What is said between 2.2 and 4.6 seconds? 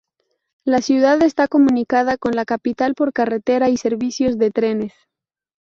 la capital por carretera y servicios de